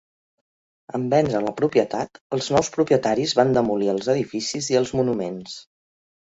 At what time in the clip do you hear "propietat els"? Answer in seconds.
1.59-2.49